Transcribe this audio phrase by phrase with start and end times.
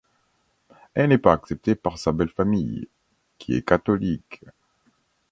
[0.95, 2.87] Elle n'est pas acceptée par sa belle famille,
[3.37, 4.41] qui est catholique.